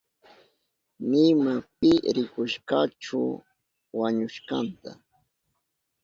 Nima 1.09 1.53
pi 1.77 1.91
rikushkachu 2.15 3.21
wañushkanta. 3.99 4.91